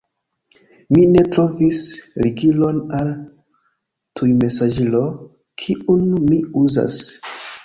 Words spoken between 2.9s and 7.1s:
al tujmesaĝilo, kiun mi uzas.